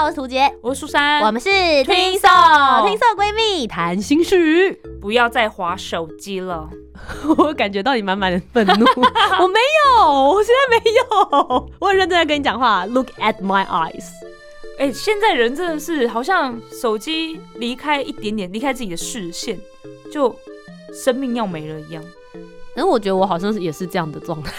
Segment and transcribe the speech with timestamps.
[0.00, 1.50] 家好，我是涂杰，我是苏珊，我们是
[1.84, 4.72] 听送送听送闺蜜谈心事。
[4.98, 6.70] 不要再划手机了。
[7.36, 12.86] 我感觉到你满满的愤怒， 我没有，我现在没有，我很认真在跟你讲话。
[12.86, 14.06] Look at my eyes。
[14.78, 19.58] 哎、现在人真的是好像手机离开一点点，离开自己的视线，
[20.10, 20.34] 就
[20.94, 22.02] 生命要没了一样。
[22.74, 24.50] 可是我觉得我好像是也是这样的状态。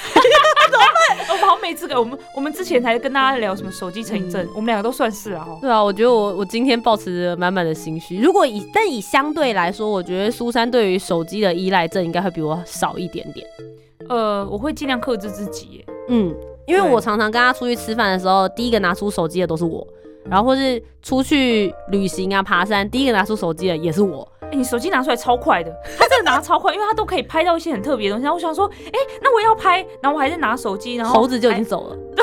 [1.47, 5.47] 好没资格，我们我们之前才跟大家聊什么手机成瘾症，我们两个都算是啊。
[5.61, 8.19] 对啊，我觉得我我今天抱持着满满的心虚。
[8.19, 13.45] 如果以但以相对来说，我觉得苏珊对于手机的依赖症应该会比我少一点点。
[14.09, 15.85] 呃，我会尽量克制自己耶。
[16.09, 16.35] 嗯，
[16.67, 19.87] 因为我常常跟他出去吃饭的时候，第一个拿出手机的都是我，
[20.25, 24.27] 然后或是出去旅行啊、爬山，第一个拿出手机的也是我。
[24.51, 28.23] 哎、你手机拿出来超快的，他真的拿超快，因为他都可以拍到一些很特别的东西。
[28.23, 31.95] 然后我想说，哎、那我也要拍，然后我还在拿手机，然后猴子就已经走了，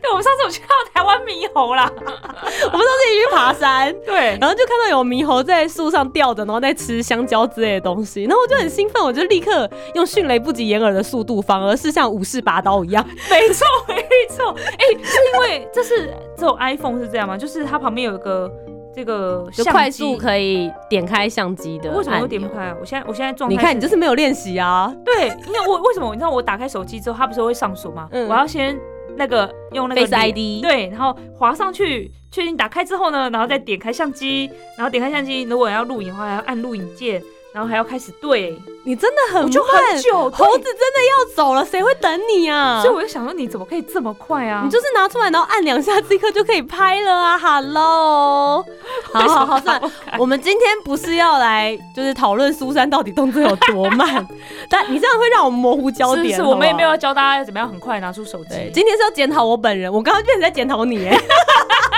[0.00, 3.94] 对，我们上次有去看到台湾猕猴啦， 我们上次一起去爬山。
[4.04, 13.94] 对，然后就看到有猕猴在树上吊着，然后在吃香蕉之类的东西，然后我就很兴奋，我就立刻用迅雷不及掩耳的速度，反而是像武士拔刀一样， 没错没
[14.28, 17.36] 错，哎、是因为这是这种 iPhone 是这样吗？
[17.38, 18.50] 就是它旁边有一个
[18.94, 21.90] 这个就快速可以点开相机的。
[21.92, 22.48] 为什么我点不？
[22.48, 22.76] 开啊？
[22.80, 24.94] 我现在我现在状态，你看，你就是没有练习啊。
[25.04, 28.08] 对，因为我为什么你知道我打开手机之后，它不是会上锁吗？
[28.12, 28.78] 嗯我要先
[29.16, 42.80] 那个用那个 Face ID 对，然后滑上去，确定打开之后呢，然后再点开相机，然后点开相机，如果要录影的话，还要按录影键，然后还要开始对，你真的很慢很久，猴子真的要走了，谁会等你啊？
[42.82, 44.62] 所以我就想说，你怎么可以这么快啊？
[44.64, 48.64] 你就是拿出来，然后按两下，立刻就可以拍了啊！Hello，
[49.12, 54.26] 好好好，算了，我们今天不是要来就是讨论苏珊到底动作有多慢，
[54.70, 56.34] 但你这样会让我们模糊焦点。
[56.34, 58.70] 是我们也没有要教大家怎么样很快拿出手机，。
[58.72, 61.06] 今天是要检讨我本人，我刚刚变成在检讨你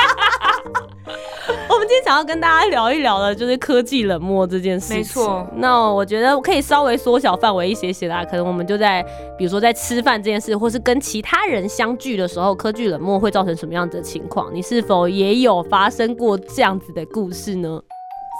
[1.84, 4.96] 们今天想要跟大家聊一聊的，就是科技冷漠这件事情。
[4.96, 9.02] 没错那我觉得可以稍微缩小范围一些些啦，可能我们就在
[9.36, 14.48] 比如说在吃饭这件事，或是跟其他人相聚的时候，科技冷漠会造成什么样子的情况？
[14.54, 17.68] 你是否也有发生过这样子的故事呢？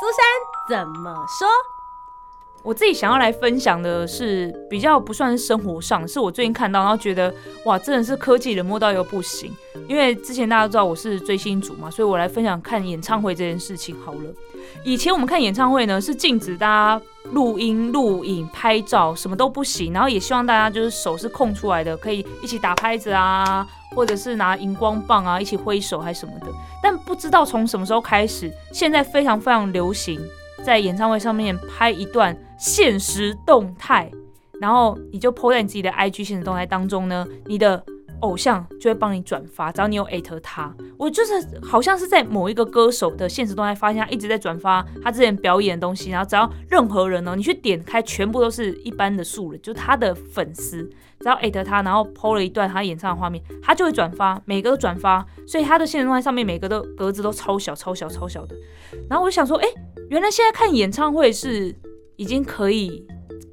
[0.00, 0.06] 苏
[0.72, 1.47] 珊怎么说？
[2.65, 7.33] 我自己想要来分享的是比较不算是生活上，是我最近看到，然后觉得
[7.67, 9.55] 哇，真的是科技冷漠到又不行。
[9.87, 14.21] 因为之前大家都知道我是追星族嘛，所以我来分享看演唱会这件事情好了。
[14.83, 17.03] 以前我们看演唱会呢，是禁止大家
[17.33, 26.47] 录音、录影、拍照，什么都不行，然后也希望大家就是手是空出来的，可以一起打拍子啊，或者是拿荧光棒啊，一起挥手还什么的。
[26.83, 30.19] 但不知道从什么时候开始，现在非常非常流行。
[30.63, 34.11] 在演唱会上面拍一段现实动态，
[34.59, 37.85] 然后你就 po 在你自己的 IG 现实动态当中呢，你的
[38.21, 40.75] 偶像就会帮你转发，只要你有艾特他。
[40.97, 50.83] 我就是好像是在某一个歌手的现实动态发现他一直在转发他之前表演的东西，然后只要任何人呢，你去点开，全部都是一般的素人，就是他的粉丝，
[51.21, 58.57] 只要艾特他，然后 PO 了一段他演唱的画面，他就会转发，每个都转发，所以他的现实动态上面每个都格子都超小、超小、超小的。
[59.11, 59.69] 然后我就想说，哎、
[60.09, 61.75] 原来现在看演唱会是
[62.17, 63.07] 已经可以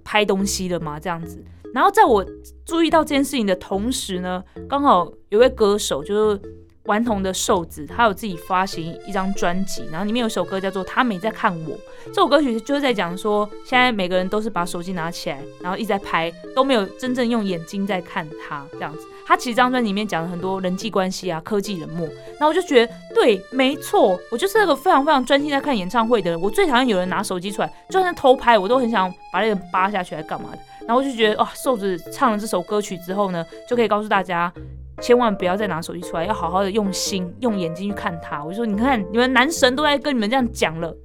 [0.03, 0.99] 拍东西了吗？
[0.99, 1.43] 这样子。
[1.73, 2.25] 然后在我
[2.65, 6.41] 注意到这件事情的同时呢，刚好有位歌手就是
[6.85, 11.75] 顽童的瘦子，他有自己发行一张专辑，然后里面有首歌叫做《他没在看我》。
[12.07, 19.05] 这首歌曲就是在讲说，现在每个人都是把手机拿起来，然后一直在拍，都没有真正用眼睛在看他这样子。
[19.25, 26.41] 他其实这张专辑里面讲了很多人际关系啊、科技冷漠，然后我就觉得对，没错，我就是那个非常非常专心在看演唱会的人。
[26.41, 30.57] 我最讨厌有人拿手机出来，就算偷拍，我都很想把那个扒下去来干嘛的。
[30.87, 34.51] 然后我就觉得，哇，瘦子唱了这首歌曲之后呢，就可以告诉大家，
[35.01, 38.41] 千万不要再拿手机出来，要好好的用心、用眼睛去看他。
[38.43, 40.95] 我就说，你看，你们男神都在跟你们这样讲了，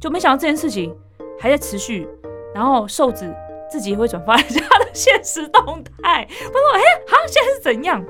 [0.00, 0.92] 就没想到这件事情
[1.38, 2.08] 还在持续。
[2.54, 3.32] 然后瘦子
[3.70, 5.62] 自己也会转发一下他的现实动
[6.02, 8.04] 态，我说，哎、好，现在是怎样？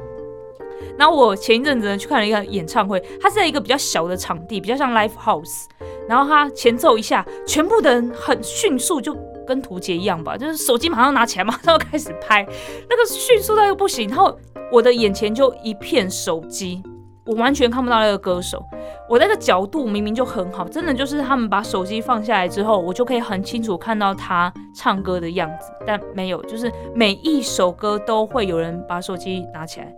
[0.98, 5.66] 然后我前一阵子呢去看了一个演唱会，它是在一个比较小的场地，比较像 live house。
[6.08, 9.16] 然后它前奏一下，全部的人很迅速，就
[9.46, 12.46] 跟图杰一样吧，就是手机马上拿起来，马上要 开始拍，
[12.88, 14.08] 那个迅速到又不行。
[14.08, 14.36] 然后
[14.70, 16.82] 我的眼前就一片手机，
[17.26, 18.64] 我完全看不到那个歌手。
[19.08, 29.94] 我那个角度明明就很好，真的就是他们把手机放下来之后，我就可以很清楚看到他唱歌的样子，但没有，就是每一首歌都会有人把手机拿起来。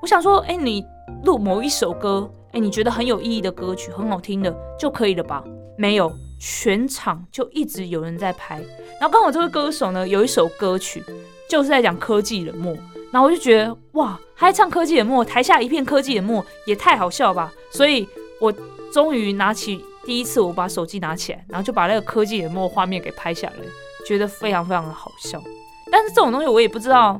[0.00, 0.82] 我想说，哎，你
[1.24, 5.44] 录某一首歌，哎，你觉得很有意义的歌曲，很好听的就可以了吧？
[5.76, 8.56] 没有，全场就一直有人在拍。
[9.00, 11.02] 然后刚好这位歌手呢，有一首歌曲
[11.48, 12.76] 就是在讲科技冷漠，
[13.12, 17.52] 然后我就觉得哇，他在唱科技冷漠，台下一片科技冷漠，也太好笑吧！
[17.70, 18.08] 所以。
[18.38, 18.52] 我
[18.92, 23.54] 终于拿起第一次，我把手机拿起来，然后就把那个科技冷漠画面给拍下来，
[24.06, 25.42] 觉得非常非常的好笑。
[25.90, 27.18] 但是这种东西我也不知道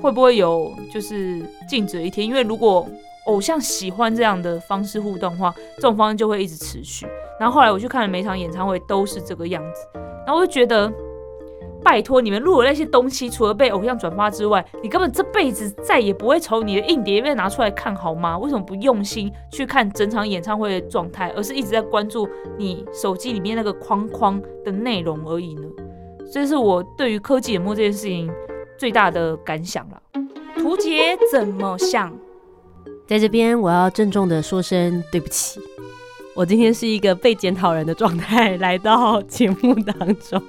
[0.00, 2.88] 会不会有就是静止一天，因为如果
[3.26, 7.06] 偶像喜欢这样的方式互动话，这种方式就会一直持续。
[7.38, 9.86] 然后后来我去看了每场演唱会都是这个样子，
[10.26, 10.92] 然后我就觉得。
[11.84, 18.36] 拜托你们录的那些东西，除了被偶像转发之外，你根本这辈子再也不会从你的硬碟里面拿出来看好吗？
[18.36, 22.28] 为什么不用心去看整场演唱会的状态，而是一直在关注
[22.58, 25.68] 你手机里面那个框框的内容而已呢？
[26.32, 28.28] 这是我对于科技冷漠这件事情
[28.76, 30.02] 最大的感想了。
[30.56, 32.12] 图杰怎么想？
[33.06, 35.60] 在这边我要郑重的说声对不起，
[36.34, 40.42] 我今天是一个被检讨人的状态来到节目当中。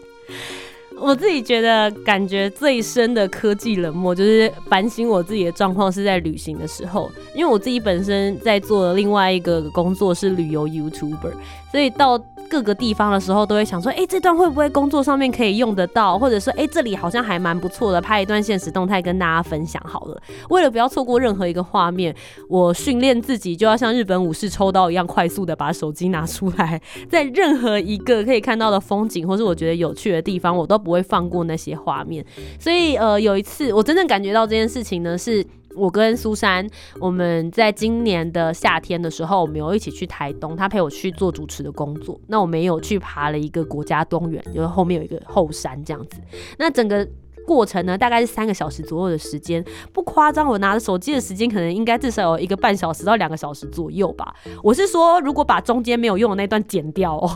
[1.00, 11.34] 我自己觉得感觉最深的科技冷漠，就是反省我自己的状况是在旅行的时候，因为我自己本身在做另外一个工作是旅游 YouTuber，
[11.72, 12.20] 所以到。
[12.50, 16.18] 各个地方的时候，都会想说，哎，这段会不会工作上面可以用得到？
[16.18, 20.22] 或者说，哎，这里好像还蛮不错的，拍一段现实动态跟大家分享好了。
[20.50, 22.16] 为了不要错过任何一个画面，
[22.50, 32.26] 我训练自己就要像日本武士抽刀一样，快速的把手机拿出来，在任何一个可以看到的风景，或是我觉得有趣的地方，我都不会放过那些画面。
[32.60, 35.46] 所以，呃，有一次我真正感觉到这件事情呢，是。
[35.78, 36.68] 我跟苏珊，
[37.00, 42.20] 我们在今年的夏天的时候，我们有一起去台东，他陪我去做主持的工作。
[42.28, 46.20] 那我没有去爬了一个国家公园，就是后面有一个后山这样子。
[46.58, 47.08] 那整个
[47.46, 49.64] 过程呢，大概是三个小时左右的时间，
[49.94, 50.48] 不夸张。
[50.50, 54.36] 我拿着手机的时间，可能应该至少有一个半小时到两个小时左右吧。
[54.64, 57.30] 我是说，如果把中间没有用的那段剪掉哦。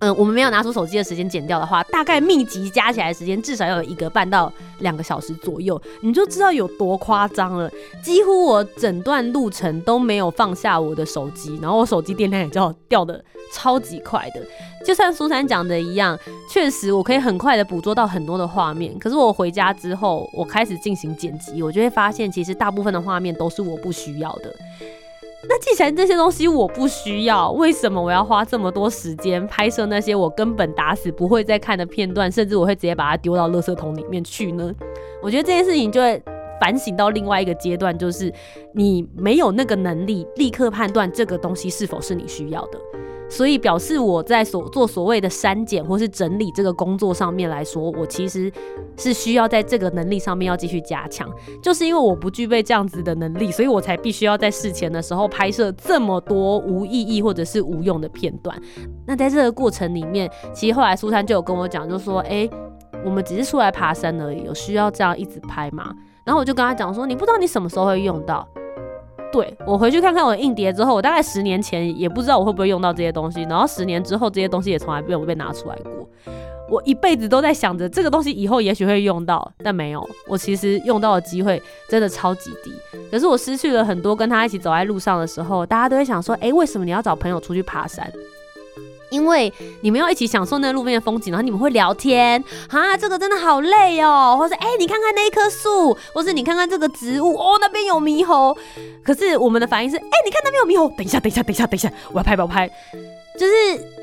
[0.00, 7.68] 嗯，我们没有拿出手机的时间剪掉的话，大概密集加起来时间至少要有一个半到两个小时左右，你就知道有多夸张了。
[8.00, 13.22] 几乎我整段路程都没有放下我的手机，然后我手机电量也就掉的
[13.52, 14.40] 超级快的。
[14.86, 16.16] 就像苏珊讲的一样，
[16.48, 24.54] 确实我可以很快的捕捉到很多的画面，可是我回家之后，我开始进行剪辑，我就会发现其实大部分的画面都是我不需要的。
[25.46, 34.74] 那既然这些东西我不需要，为什么我要花这么多时间拍摄那些我根本打死不会再看的片段，甚至我会直接把它丢到垃圾桶里面去呢？
[35.22, 36.20] 我觉得这件事情就会
[36.60, 38.32] 反省到另外一个阶段，就是
[38.74, 42.78] 你没有那个能力立刻判断这个东西是否是你需要的。
[43.28, 48.50] 所以表示我在所做所谓的删减或是整理这个工作上面来说，我其实
[48.96, 51.28] 是需要在这个能力上面要继续加强。
[51.62, 58.58] 就是因为我不具备这样子的能力，所以我才必须要在事前的时候拍摄这么多无意义或者是无用的片段。
[59.06, 62.48] 那在这个过程里面，其实后来苏珊就有跟我讲，就说：“哎，
[63.04, 65.94] 我们只是出来爬山而已，有需要这样一直拍吗？”
[66.24, 68.46] 然后我就跟他讲说：“你不知道你什么时候会用到。”
[69.30, 76.08] 对我回去看看我的硬碟之后，我大概十年前也不知道我会不会用到这些东西，然后十年之后这些东西也从来没有被拿出来过。
[76.70, 80.06] 我一辈子都在想着这个东西以后也许会用到，但没有。
[80.26, 82.70] 我其实用到的机会真的超级低。
[83.10, 88.12] 可是我失去了很多跟他一起走在路上的时候，大家都会想说：哎，为什么你要找朋友出去爬山？
[89.10, 98.56] 因为你们要一起享受那路边的风景，然后你们会聊天啊，这个真的好累哦，或者哎，你看看那一棵树，或是你看看这个植物哦，那边有猕猴。
[99.02, 102.68] 可是我们的反应是，哎，你看那边有猕猴，等一下，等一下，等一下，等一下，我要拍，我要拍。
[103.38, 103.52] 就是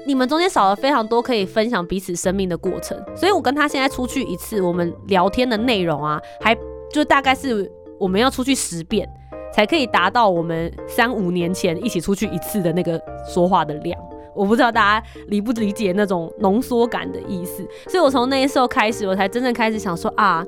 [0.08, 6.56] 你们中间少了非常多可以分享彼此生命的过程，所以我跟他现在出去一次，我们聊天的内容啊，还
[6.90, 7.70] 就大概是
[8.00, 9.06] 我们要出去十遍，
[9.54, 12.98] 才可以达到我们三五年前一起出去一次的那个
[13.28, 14.00] 说话的量。
[14.36, 20.46] 我不知道大家理不理解那种浓缩感的意思，所以我从那时候开始，我才真正开始想说啊，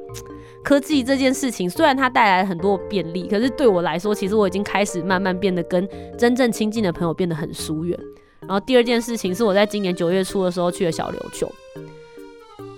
[0.63, 7.97] 科技这件事情虽然它带来很多便利，可是对我来说，其实我已经开始慢慢变得跟真正亲近的朋友变得很疏远。
[8.41, 11.51] 然后第二件事情是我在今年九月初的时候去了小琉球，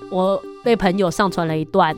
[0.10, 1.96] 我被朋友上传了一段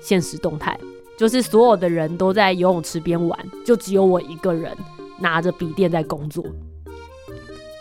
[0.00, 0.78] 现实动态，
[1.18, 4.70] 就是所有的人都在游泳池边玩，就只有我一个人
[5.18, 6.44] 拿着笔电在工作。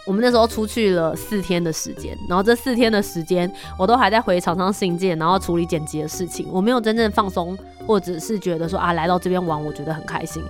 [0.06, 6.48] 我们那时候出去了四天的时间，然后这四天的时间，我都还在回厂商信件，然后处理剪辑的事情。
[6.52, 7.58] 我没有真正放松，
[7.88, 10.44] 或者是觉得说啊，来到这边玩，我觉得很开心，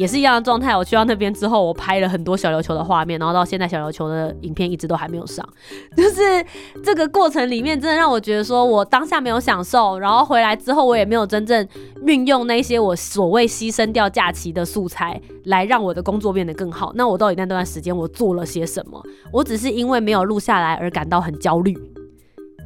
[0.00, 0.74] 也是一样的状态。
[0.74, 5.46] 我去到那边之后，我拍了很多小琉球的画面，然后到现在小琉球的影片一直都还没有上。
[5.94, 6.42] 就是
[6.82, 11.68] 这个过程里面，真的让我觉得说我当下没有享受，然后回来之后我也没有真正
[12.06, 16.90] 运用那些我所谓牺牲掉假期的素材来让我的工作变得更好。
[16.94, 19.04] 那我到底那段时间我做了些什么？
[19.30, 21.76] 我只是因为没有录下来而感到很焦虑。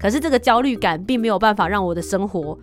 [0.00, 2.56] 可是这个焦虑感并没有办法让我的生活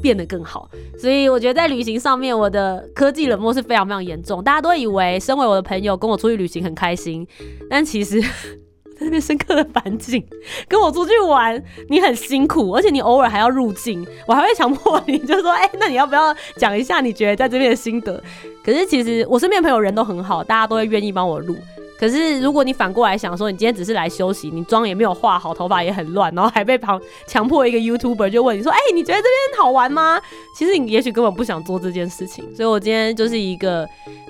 [0.00, 0.68] 变得更好，
[0.98, 4.42] 所以我觉得在旅行上面，我的科技冷漠是非常非常严重。
[4.42, 7.26] 大家都以为身为我的朋友跟我出去旅行很开心，
[7.68, 8.20] 但其实
[8.98, 10.22] 在那边深刻的反省，
[10.68, 18.22] 跟我出去玩你很辛苦，而且你偶尔还要入境，我还会强迫你，就说 哎，那你要不要讲一下你觉得在这边的心得？
[18.64, 21.56] 可是其实我身边朋友人都很好，大家都会愿意帮我录。
[21.98, 30.20] 可是，如果你反过来想说，你今天只是来休息，你妆也没有化好，头发也很乱，然后还被旁强迫一个 YouTuber 就问你说：“哎，你觉得这边好玩吗？”
[30.56, 32.44] 其实你也许根本不想做这件事情。
[32.54, 33.84] 所以我今天就是一个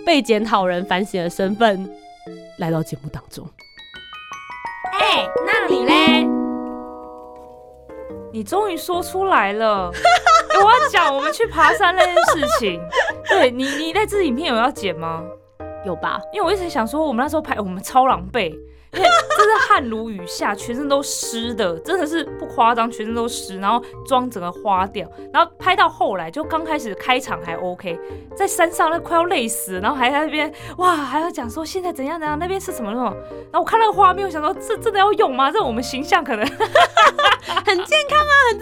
[0.06, 1.88] 被检讨人反省的身份
[2.58, 3.46] 来到节目当中。
[4.92, 6.26] 哎，那你嘞？
[8.32, 9.90] 你终于说出来了！
[10.64, 12.80] 我要讲我们去爬山那件事情。
[13.28, 15.22] 对你，你那支影片有要剪吗？
[15.84, 16.20] 有吧？
[16.32, 18.50] 因为我一直想说，我们那时候拍，我们超狼狈，
[18.92, 27.98] 因为真是汗如雨下，全身都湿的，真的是不夸张，全身都湿，然后妆整个花掉，然后拍到后来，就刚开始开场还 OK，
[28.34, 33.14] 在山上那快要累死，然后还在那边哇，还要讲说现在怎样怎样，那边是什么那种，
[33.50, 35.50] 然后我看那个画面，我想说这真的要用吗？
[35.50, 36.44] 这我们形象可能
[37.64, 38.57] 很健康啊，很。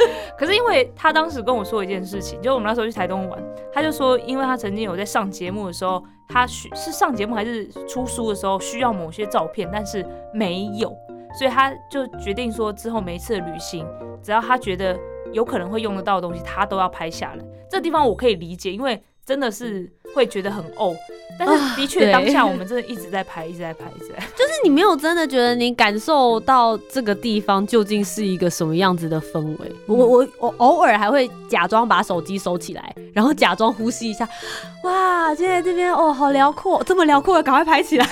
[0.38, 6.02] 可是因为他当时跟我说一件事情，就我们那时候去台东玩，他就说，因为他曾经有在上节目的时候。
[6.30, 10.94] 他需是上节目还是出书的时候需要某些照片，但是没有，
[11.38, 13.86] 所以他就决定说之后每一次的旅行，
[14.22, 14.94] 只要他觉得
[15.32, 17.42] 有可能会用得到的东西，他都要拍下来。
[17.70, 20.96] 这地方我可以理解，因为真的是会觉得很哦。
[21.38, 24.14] 但是的确，当下我们真的一直在拍，一直在拍，一直在。
[24.34, 29.72] 就是你没有真的觉得你感受到这个地方究竟是一个什么样子的氛围。
[29.86, 34.28] 我我我偶尔还会假装把手机收起来，然后假装呼吸一下。
[34.82, 38.04] 哇，现在这边哦，好辽阔，这么辽阔，赶快拍起来。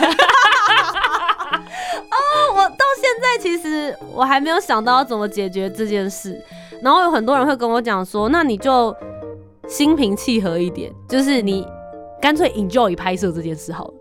[2.13, 2.17] 哦，
[2.55, 6.41] 我到现在其实我还没有想到要怎么解决这件事。
[6.83, 8.95] 然后有很多人会跟我讲说，那你就
[9.69, 11.67] 心平气和一点，就是你。
[12.19, 13.95] 干脆 enjoy 拍摄这件事好了。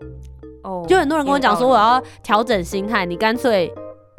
[0.64, 3.72] 哦，就很多人跟我讲说，我要调整心态，你干脆。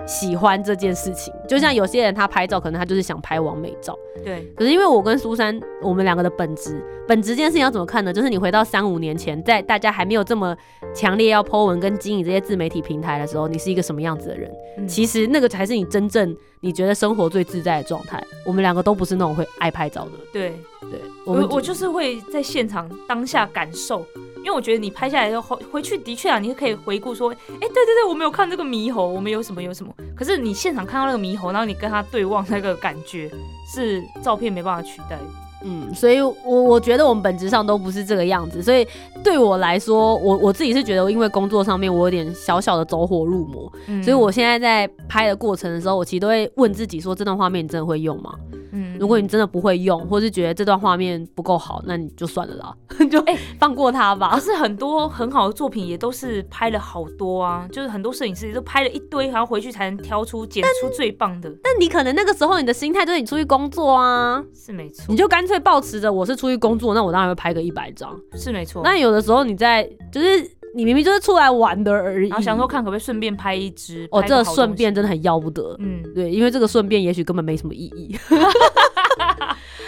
[0.08, 3.98] 喜欢这件事情，就像有些人他拍照，可能他就是想拍完美照。
[4.24, 4.52] 对。
[4.56, 8.14] 可是因为我跟苏珊，我们两个的本质，本质这件事情要怎么看呢？
[8.14, 10.56] 就是你回到三五年前，在大家还没有这么
[10.96, 14.50] 强烈要 Po 文跟经营这些自媒体平台的时候，你是一个什么样子的人？
[14.88, 18.24] 其实那个才是你真正你觉得生活最自在的状态。
[18.46, 20.12] 我们两个都不是那种会爱拍照的。
[20.32, 24.06] 对对，我我就是会在现场当下感受。
[24.38, 29.94] 因为我觉得你拍下来之后回去的确啊，你可以回顾说，哎，对对对，我没有看这个猕猴，我们有什么有什么。
[30.16, 33.30] 可是你现场看到那个猕猴，然后你跟他对望那个感觉，
[33.74, 35.18] 是照片没办法取代。
[35.64, 38.62] 嗯，所以我我觉得我们本质上都不是这个样子。
[38.62, 38.88] 所以
[39.24, 43.72] 对我来说，我我自己是觉得，因为工作上面我有点小小的走火入魔，
[44.04, 48.36] 所以我现在在拍的过程的时候，我其实都会问自己说，这段画面你真的会用吗？
[48.98, 52.76] 嗯，如果你真的不会用，或是觉得这段画面不够好，那你就算了啦，
[53.10, 54.32] 就哎放过他吧。
[54.34, 61.50] 可是很多很好的作品也都是拍了好多啊，就是很多摄影师都拍了一堆，然后回去才能挑出剪出最棒的。
[61.64, 68.82] 但你可能那个时候你的心态就是你出去工作啊，是没错，你就干脆保持着我是出去工作，那我当然会拍个一百张，是没错。
[68.84, 70.28] 那有的时候你在就是
[70.76, 78.16] 你明明就是出来玩的而已，然后想说看可不可以顺便拍一支，哦，这顺便真的很要不得，嗯，对，因为这个顺便也许根本没什么意义。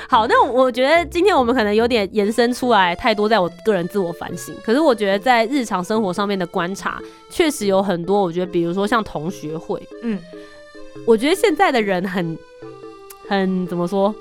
[0.10, 4.56] 好，那我觉得今天我们可能有点延伸出来太多，在我个人自我反省。
[4.64, 7.00] 可是我觉得在日常生活上面的观察，
[7.30, 8.20] 确实有很多。
[8.20, 10.20] 我觉得，比如说像同学会，嗯，
[11.06, 12.36] 我觉得现在的人很
[13.28, 14.14] 很怎么说？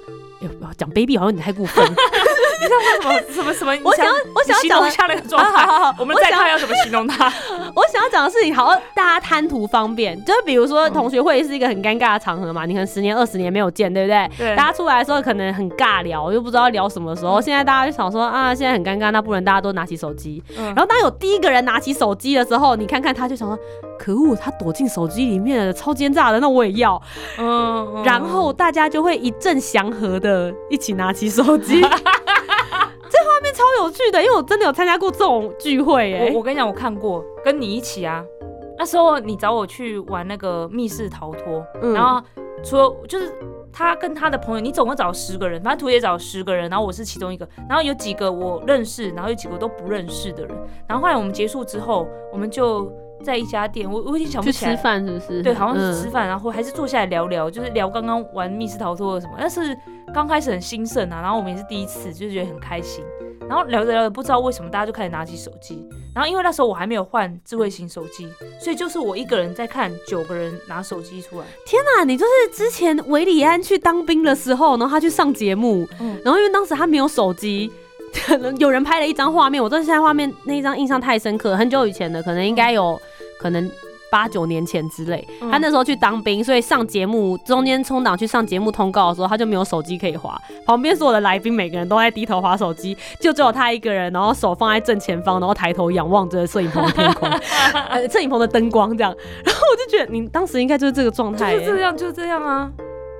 [0.76, 1.82] 讲 baby 好像有点太过分。
[2.68, 3.72] 你知道什么什么什么？
[3.84, 5.66] 我想我想要讲一下那个状态。
[5.66, 7.26] 好好好，我们再看要怎么形容他。
[7.74, 14.30] 我想要讲的事情，好，大家贪图方便，就是比如说同学会是一个很尴尬的场合嘛，你可能十年二十年没有见，对不对？
[14.36, 14.56] 对。
[14.56, 17.40] 大家出来的时候可能很尬聊，又不知道聊什么时候。
[17.40, 20.42] 现在大家就想说啊，现在很尴尬，那不能大家都拿起手机。
[20.56, 20.66] 嗯。
[20.66, 23.58] 然后当有第一个人拿起手机的时候，你看看他就想说，
[23.98, 27.00] 可恶，他躲进手机里面了，超奸诈的，那我也要。
[27.38, 28.02] 嗯。
[28.04, 31.84] 然后大家就会一阵祥和的一起拿起手机。
[33.54, 36.30] 超有趣的，因为我真的有参加过这种聚会哎。
[36.32, 38.24] 我我跟你讲，我看过，跟你一起啊。
[38.78, 42.22] 那时候你找我去玩那个密室逃脱，然后
[42.62, 43.32] 除了就是
[43.72, 50.56] 他跟他的朋友，你总共找十个人，反正图也找十个人，然后我是其中一个，然后有几个我认识，然后有几个都不认识的人。
[50.86, 52.88] 然后后来我们结束之后，我们就
[53.22, 54.82] 在一家店，我我已经想不起来吃。
[54.82, 55.42] 饭是不是？
[55.42, 59.34] 对，好像是嗯吃饭，然后还是坐下来聊聊，就是聊刚刚玩密室逃脱的什么。
[59.38, 59.76] 但是
[60.14, 63.04] 刚开始很兴盛啊，然后我们也是第一次，就觉得很开心。
[63.48, 65.82] 然后聊着聊着，不知道为什么大家就开始拿起手机。
[66.14, 68.28] 然后因为那时候我还没有换智慧型手机，
[68.60, 71.46] 所以就是我一个人在看九个人拿手机出来。
[71.64, 77.72] 天哪，你就是之前韦里安去当兵的时候，然后他去上节目，嗯然后因为当时他没有手机。
[78.26, 83.00] 可 能有人拍了一张画面，我对现在画面那一张印象太深刻，很久以前的，可能应该有
[83.40, 83.70] 可能
[84.10, 85.26] 八九年前之类。
[85.40, 90.38] 嗯他那时候去当兵，所以上节目中间冲档去上节目通告的时候，他就没有手机可以划。
[90.66, 97.28] 旁边所有的来宾每个人都在低头划手机，就只有他一个人，然后手放在正前方，然后抬头仰望着摄影棚的天空，
[97.88, 99.14] 呃，摄影棚的灯光这样。
[99.44, 102.70] 然后我就觉得你当时应该就是这个状态耶，就是这样，就是这样啊！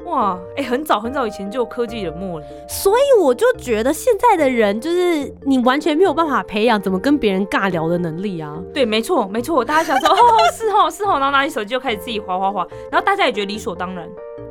[0.08, 2.46] 哇，哎、很早很早以前就有科技冷漠了。
[2.68, 8.58] 所以我就觉得现在的人就是你完全没有办法培养怎么跟别人尬聊的能力啊。
[8.72, 9.64] 对，没错，没错。
[9.64, 10.18] 大家想说，哦，
[10.52, 14.08] 是哦，是哦，然后拿起手机就开始自己划划划，然后大家也觉得理所当然。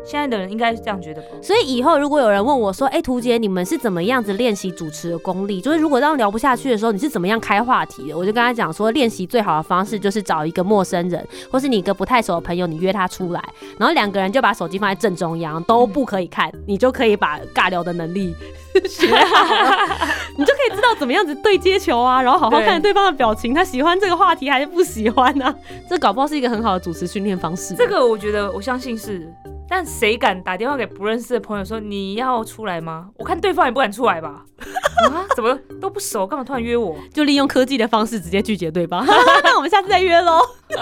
[0.10, 1.28] 现在的人应该是这样觉得吧？
[1.42, 5.60] 所以以后如果有人问我说：“哎、图姐，你们是怎么样子练习主持的功力？
[5.60, 13.44] 就是如果这样聊不下去的时候，你是怎么样开话题的？”我就跟他讲说，练习最好的方式就是找一个陌生人，或是你一个不太熟的朋友，你约他出来，
[13.78, 18.34] 然后两个人就把手机放在正中央，都不可以看，你就可以把尬聊的能力
[18.88, 20.06] 学好，
[20.38, 25.54] 你就可以知道怎么样子对接球啊，然后好好对看对方的表情，他喜欢这个话题还是不喜欢呢、
[25.90, 27.74] 这搞不好是一个很好的主持训练方式。
[27.74, 29.34] 这个我觉得我相信是，
[29.70, 33.10] 但谁敢打电话给不认识的朋友说你要出来吗？
[33.18, 34.46] 我看对方也不敢出来吧？
[35.12, 36.96] 啊， 怎么都不熟，干嘛突然约我？
[37.14, 39.06] 就利用科技的方式直接拒绝对方。
[39.44, 40.40] 那我们下次再约喽。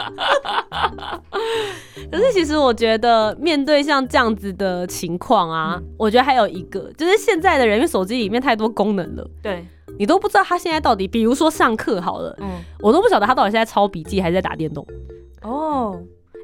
[2.12, 9.66] 可是其实我觉得，面对像这样子的情况啊，我觉得还有一个，就是现在的人因为手机里面太多功能了，对，
[9.98, 14.86] 你都不知道他现在到底，比如说上课好了，嗯，我都不晓得他到底是在抄笔记还是在打电动。
[15.42, 16.00] 哦，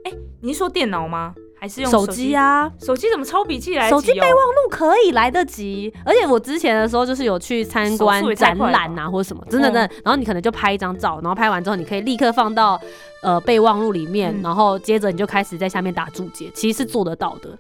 [0.05, 0.11] 哎、
[0.41, 1.33] 你是说电脑吗？
[1.61, 2.35] 还是用手机？
[2.35, 3.91] 啊，手机怎么抄笔记来哦？
[3.91, 9.81] 手机备忘录可以来得及，而且我之前的时候就是有去参观展览啊，或者什么，真的真的。
[10.03, 12.81] 然后你可能就拍一张照，然后拍完之后你可以立刻放到
[13.21, 17.55] 呃备忘录里面，嗯然后接着你就开始在下面打注解，其实是做得到的。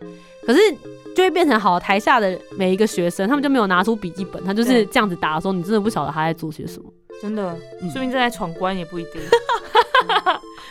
[0.47, 0.59] 可是
[1.15, 6.89] 就会变成好台下的每一个学生，他们就没有拿出笔记本，他就是这样子打的时候，你真的不晓得他在做些什么。
[7.21, 9.21] 真的，嗯说明正在闯关也不一定。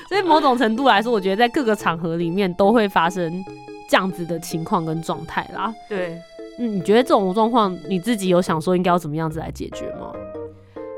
[0.09, 3.45] 所以某种程度来说，我觉得在各个场合里面都会发生
[3.89, 5.73] 这样子的情况跟状态啦。
[5.89, 6.19] 对，
[6.59, 10.13] 嗯，你觉得这种状况你自己有想说应该要怎么样子来解决吗？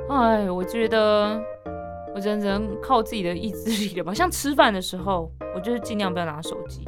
[0.09, 1.41] 哎，我觉得
[2.15, 4.13] 我只能靠自己的意志力了吧。
[4.13, 6.85] 像吃饭的时候，我就是尽量不要拿手机，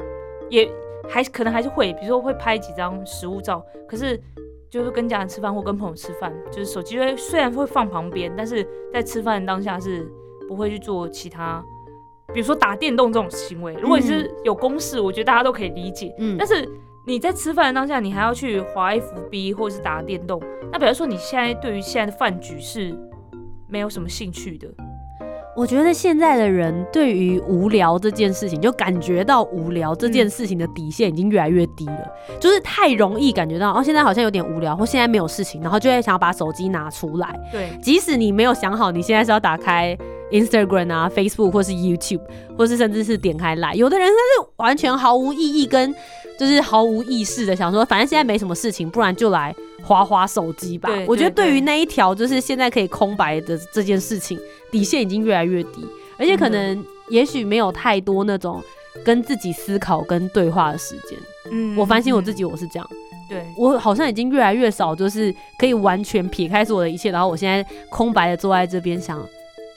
[0.49, 0.69] 也
[1.09, 4.19] 还可能还是会，比如说会拍几张食物照，可是
[4.69, 10.07] 就是跟家人吃饭或跟朋友吃饭，就是手机会虽然会放旁边，但是在吃饭当下是
[10.47, 11.63] 不会去做其他，
[12.33, 13.73] 比如说打电动这种行为。
[13.81, 16.35] 如果你是有公事，我觉得大家都可以理解，嗯。
[16.37, 16.67] 但是
[17.07, 22.97] 你在吃饭的当下，你还要去滑 FB 或者是打电动，那比如说你现在对于现在的饭局是
[23.67, 24.67] 没有什么兴趣的。
[25.55, 32.11] 我觉得现在的人对于无聊这件事情，就感觉到无聊这件事情的底线已经越来越低了，
[32.41, 39.97] 就是太容易感觉到哦，现在好像有点无聊，或现在没有事情，然后就会想要把手机拿出来，对，即使你没有想好你现在是要打开
[40.31, 42.21] Instagram 啊、Facebook 或是 YouTube，
[42.57, 45.93] 或是甚至是点开来，有的人他是完全毫无意义跟
[46.39, 51.05] 就是毫无意识的想说，反正现在没什么事情，不然就来划划手机吧对。
[51.07, 54.39] 我觉得对对于那一条就是现在可以空白的这件事情，
[54.71, 55.85] 底线已经越来越低，
[56.17, 58.61] 而且可能也许没有太多那种
[59.03, 61.17] 跟自己思考跟对话的时间。
[61.51, 62.89] 嗯我反省我自己，己，我是这样。
[63.29, 69.23] 对，我好像已经越来越少，就是可以完全撇开所有的一切，然后我现在空白的坐在这边想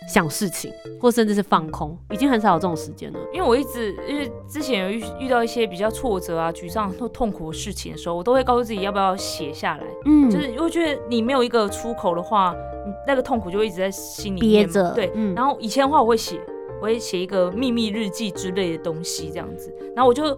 [0.08, 3.18] 想事情，或甚至是放空，已经很少有这种时间了。
[3.32, 10.30] 因为我一直因为之前有遇遇到一些比较挫折啊、沮丧或痛苦的事情的时候，我都会告诉自己要不要写下来，嗯。
[10.30, 12.54] 就是因为觉得你没有一个出口的话，
[12.86, 16.40] 你那个痛苦就会一直在心里憋着，对，嗯，然后以前的话我会写，
[16.80, 20.36] 我会写一个秘密日记之类的东西这样子，然后我就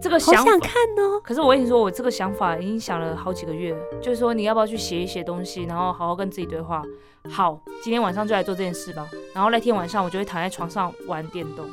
[0.00, 1.20] 这个想法好想看哦。
[1.22, 6.82] 可是我跟你说，我这个想法已经想了好几个月了，就是说你要不要去写一写东西，然后好好跟自己对话。
[7.28, 9.06] 好，今天晚上就来做这件事吧。
[9.34, 11.66] 然后那天晚上我就会躺在床上玩电动。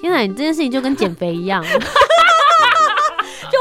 [0.00, 1.62] 天哪，你这件事情就跟减肥一样。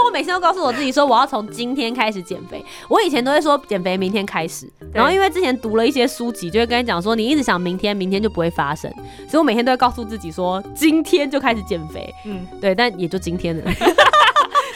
[0.02, 2.66] 就我每天都告诉我自己说，我要从今天开始减肥。
[2.90, 8.92] 我以前都会说减肥明天开始，然后因为之前读了一些书籍，就会跟你讲说，你一直想明天，明天就不会发生。
[9.30, 12.12] 所以我每天都会告诉自己说，今天就开始减肥。
[12.26, 13.64] 嗯，对，但也就今天了。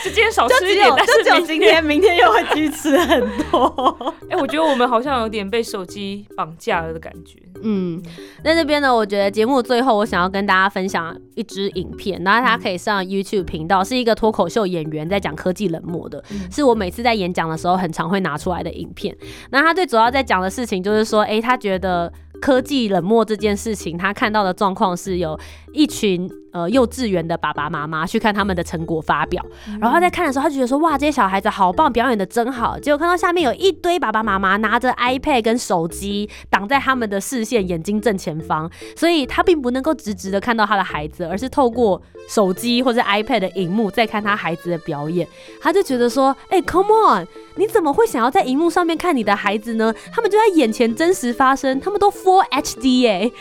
[0.05, 4.13] 就今天少就吃一点，但是明只有今天，明天又会继续吃很多。
[4.29, 7.39] 哎、我觉得我们好像有点被手机绑架了的感觉。
[7.63, 7.99] 嗯，
[8.43, 19.17] 那这边呢，我觉得节目最后我想要跟大家分享一支影片，然后大家可以上 YouTube 频道，是一个脱口秀演员在讲科技冷漠的，嗯是我每次在演讲的时候很常会拿出来的影片。
[19.49, 25.39] 那他最主要在讲的事情就是说，诶，他觉得科技冷漠这件事情，他看到的状况是有
[25.73, 29.45] 一群呃幼稚园的爸爸妈妈去看他们的成果发表，
[29.81, 32.79] 然后他在看的时候，他就觉得说，哇，这些小孩子好棒，表演的真好。
[32.79, 45.27] 结果看到下面有一堆爸爸妈妈拿着 iPad 跟手机挡在他们的视线，眼睛正前方，所以他并不能够直直的看到他的孩子，而是透过手机或者 iPad 的荧幕在看他孩子的表演。
[45.61, 49.93] 他就觉得说，哎、c o m e on，你怎么会想要在荧幕上面看你的孩子呢？
[50.13, 53.31] 他们就在眼前真实发生，他们都 Full HD 哎、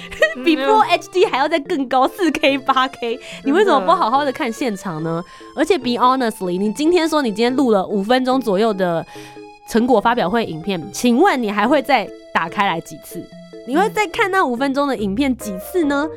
[0.44, 3.03] 比嗯 Full HD 还要再更高，四 K、八 K，
[3.44, 5.22] 你为什么不好好的看现场呢？
[5.56, 9.04] 而且 be honestly，你今天说你今天录了五分钟左右的
[9.68, 13.24] 成果发表会影片，请问你还会再打开来几次？
[13.66, 16.08] 你会再看那五分钟的影片几次呢？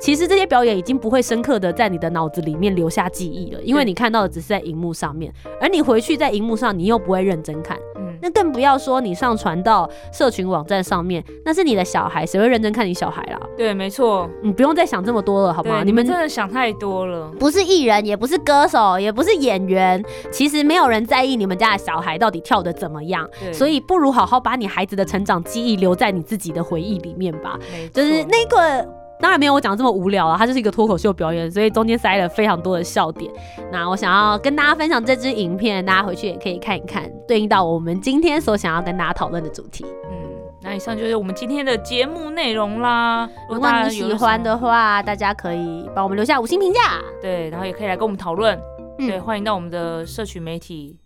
[0.00, 7.78] 其实这些表演已经不会深刻的在你的脑子里面留下记忆了，因为你看到的只是在荧幕上面，而你回去在荧幕上，你又不会认真看。
[8.22, 13.38] 嗯，那更不要说你上传到社群网站上面，那是你的小孩，谁会认真看你小孩啦？
[13.56, 15.80] 对，没错，你不用再想这么多了，好吗？
[15.80, 17.28] 对，你们真的想太多了。
[17.38, 27.58] 不是艺人，也不是歌手，也不是演员，其实没有人在意你们家的小孩到底跳的怎么样，对，所以不如好好把你孩子的成长记忆留在你自己的回忆里面吧。
[27.72, 29.01] 没就是那个。
[29.22, 33.32] 当然没有我讲的这么无聊啊，它就是一个脱口秀表演，所以中间塞了非常多的笑点。
[33.70, 39.86] 那我想要跟大家分享这支影片，大家回去也可以看一看，对应到我们今天所想要跟大家讨论的主题。
[40.10, 40.16] 嗯，
[40.60, 43.30] 那以上就是我们今天的节目内容啦。
[43.48, 46.80] 如果你喜欢的话，大家可以帮我们留下五星评价。
[47.20, 48.58] 对，然后也可以来跟我们讨论。
[48.98, 50.98] 嗯对，欢迎到我们的社群媒体。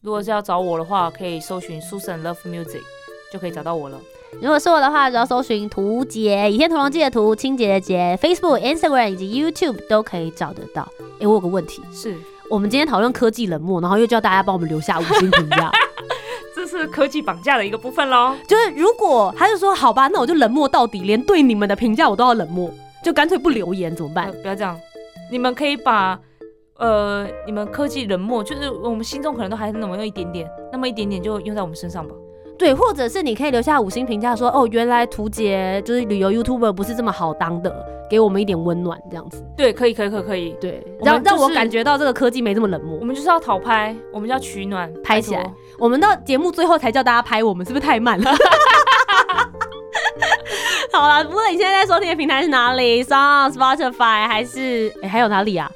[0.00, 2.80] 如果是要找我的话，可以搜寻 Susan Love Music
[3.32, 3.98] 就可以找到我了。
[4.40, 10.86] 如果是我的话，只要搜寻“图杰”，《倚天屠龙记》的图，清洁的洁，Facebook、Instagram 以及 YouTube 都可以找得到。
[11.18, 12.14] 诶，我有个问题，是，
[12.48, 15.72] 我们今天讨论科技冷漠，然后又叫大家帮我们留下五星评价，
[16.54, 18.34] 这是科技绑架的一个部分喽。
[18.46, 22.70] 就是如果他就说好吧，那我就冷漠到底，连对你们的评价我都要冷漠，
[23.02, 24.32] 就干脆不留言怎么办呃？
[24.34, 24.78] 不要这样，
[25.32, 26.16] 你们可以把
[26.76, 32.14] 呃你们科技冷漠，就是我们心中可能都还是那么一点点，那么一点点就用在我们身上吧。
[32.58, 39.44] 对，或者是你可以留下五星评价说，哦，原来图杰就是旅游 YouTuber 不是这么好当的，给我们一点温暖这样子。
[39.56, 40.56] 对，可以，可以，可以，可以。
[40.60, 43.04] 对，让让我感觉到这个科技没这么冷漠我。
[43.04, 45.52] 们就是要讨拍，我们就要取暖，拍起来。
[45.78, 48.30] 我们到节目最后才叫大家拍我们，是不是太慢了？
[50.92, 55.70] 好了，不论你现在在收听的平台是哪里，Sound、Spotify 还是哎、还有哪里啊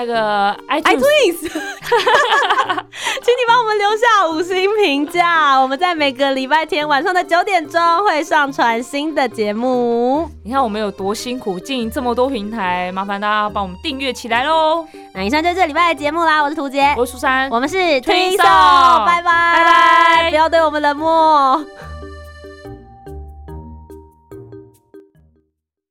[0.00, 5.56] 那个 iTunes，？iTunes， 请你帮我们留下五星评价。
[5.60, 10.26] 我们在每个礼拜天晚上的九点钟会上传新的节目。
[10.42, 14.86] 你看我们有多辛苦，经营这么多平台，麻烦大家帮我们订阅起来喽。
[15.12, 21.62] 那以上就是这礼拜的节目啦，我是图杰，我是苏珊，我们是 Twin Twin Soul Soul，拜拜拜拜不要对我们冷漠。